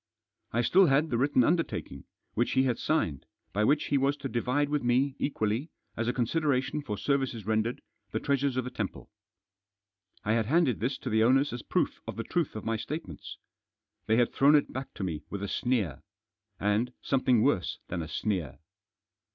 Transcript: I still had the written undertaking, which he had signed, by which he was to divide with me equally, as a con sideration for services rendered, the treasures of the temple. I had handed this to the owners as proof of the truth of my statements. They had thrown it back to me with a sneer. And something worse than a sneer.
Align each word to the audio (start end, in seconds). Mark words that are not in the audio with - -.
I 0.51 0.61
still 0.63 0.87
had 0.87 1.11
the 1.11 1.17
written 1.19 1.43
undertaking, 1.43 2.05
which 2.33 2.53
he 2.53 2.63
had 2.63 2.79
signed, 2.79 3.27
by 3.53 3.63
which 3.63 3.89
he 3.89 3.99
was 3.99 4.17
to 4.17 4.27
divide 4.29 4.67
with 4.69 4.81
me 4.81 5.15
equally, 5.19 5.69
as 5.95 6.07
a 6.07 6.11
con 6.13 6.25
sideration 6.25 6.83
for 6.83 6.97
services 6.97 7.45
rendered, 7.45 7.83
the 8.09 8.19
treasures 8.19 8.57
of 8.57 8.63
the 8.63 8.71
temple. 8.71 9.11
I 10.25 10.31
had 10.33 10.47
handed 10.47 10.79
this 10.79 10.97
to 10.97 11.11
the 11.11 11.23
owners 11.23 11.53
as 11.53 11.61
proof 11.61 11.99
of 12.07 12.15
the 12.15 12.23
truth 12.23 12.55
of 12.55 12.65
my 12.65 12.77
statements. 12.77 13.37
They 14.07 14.15
had 14.17 14.33
thrown 14.33 14.55
it 14.55 14.73
back 14.73 14.91
to 14.95 15.03
me 15.03 15.21
with 15.29 15.43
a 15.43 15.47
sneer. 15.47 16.01
And 16.59 16.93
something 17.03 17.43
worse 17.43 17.77
than 17.89 18.01
a 18.01 18.07
sneer. 18.07 18.57